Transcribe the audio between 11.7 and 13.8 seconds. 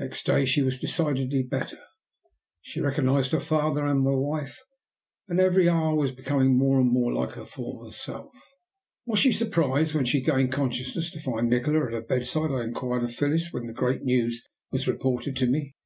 at her bedside?" I inquired of Phyllis when the